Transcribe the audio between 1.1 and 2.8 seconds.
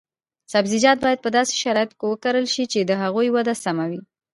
په داسې شرایطو کې وکرل شي چې